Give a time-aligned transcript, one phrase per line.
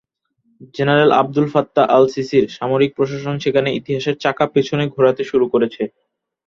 [0.75, 5.83] General Abdel Fattah আল-সিসির সামরিক প্রশাসন সেখানে ইতিহাসের চাকা পেছনে ঘোরাতে শুরু করেছে।